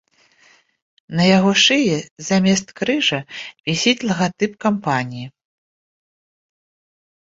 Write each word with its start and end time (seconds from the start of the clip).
На 1.19 1.23
яго 1.37 1.51
шыі 1.65 1.91
замест 2.31 2.67
крыжа 2.81 3.19
вісіць 3.67 3.97
лагатып 4.09 4.53
кампаніі. 4.69 5.25